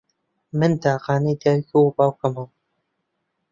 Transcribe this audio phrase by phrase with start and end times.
[0.59, 2.49] من تاقانەی دایک و باوکمم.